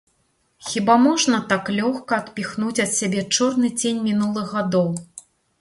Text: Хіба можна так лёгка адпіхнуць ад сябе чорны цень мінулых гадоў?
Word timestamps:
Хіба 0.69 0.95
можна 1.01 1.41
так 1.51 1.69
лёгка 1.79 2.19
адпіхнуць 2.23 2.83
ад 2.87 2.91
сябе 2.99 3.21
чорны 3.37 3.73
цень 3.79 4.03
мінулых 4.11 4.47
гадоў? 4.59 4.93